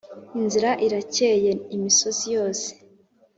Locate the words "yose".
2.35-2.67